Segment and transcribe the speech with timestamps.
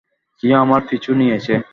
[0.43, 1.53] কেউ আমার পিছু নিয়েছে।